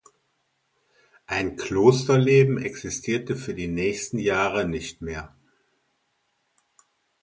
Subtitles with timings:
[1.27, 5.35] Ein Klosterleben existierte für die nächsten Jahre nicht mehr.